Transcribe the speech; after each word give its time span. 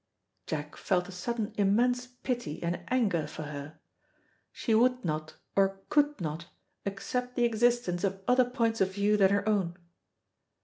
Jack 0.47 0.77
felt 0.77 1.07
a 1.07 1.11
sudden 1.11 1.53
immense 1.59 2.07
pity 2.07 2.63
and 2.63 2.81
anger 2.87 3.27
for 3.27 3.43
her. 3.43 3.79
She 4.51 4.73
would 4.73 5.05
not, 5.05 5.35
or 5.55 5.83
could 5.89 6.19
not, 6.19 6.47
accept 6.87 7.35
the 7.35 7.45
existence 7.45 8.03
of 8.03 8.23
other 8.27 8.45
points 8.49 8.81
of 8.81 8.91
view 8.95 9.15
than 9.15 9.29
her 9.29 9.47
own. 9.47 9.77